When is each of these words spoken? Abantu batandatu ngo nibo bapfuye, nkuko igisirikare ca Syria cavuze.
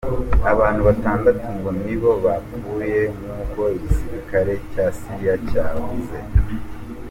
Abantu 0.51 0.81
batandatu 0.87 1.45
ngo 1.55 1.69
nibo 1.81 2.11
bapfuye, 2.25 2.99
nkuko 3.19 3.61
igisirikare 3.77 4.53
ca 4.71 4.85
Syria 4.97 5.35
cavuze. 5.49 6.17